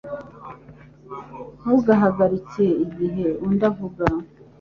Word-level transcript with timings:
Ntugahagarike 1.59 2.65
igihe 2.85 3.25
undi 3.45 3.63
avuga. 3.71 4.05